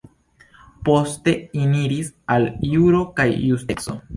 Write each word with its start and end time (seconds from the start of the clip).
Poste 0.87 1.35
eniris 1.65 2.11
al 2.37 2.51
Juro 2.73 3.07
kaj 3.21 3.29
Justeco. 3.45 4.01